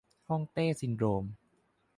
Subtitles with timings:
[0.29, 1.23] ฮ่องเต้ซินโดรม